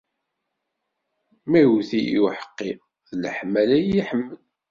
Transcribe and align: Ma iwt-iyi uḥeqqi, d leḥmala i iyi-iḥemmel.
Ma 1.49 1.59
iwt-iyi 1.65 2.19
uḥeqqi, 2.25 2.71
d 3.07 3.09
leḥmala 3.23 3.75
i 3.79 3.81
iyi-iḥemmel. 3.83 4.39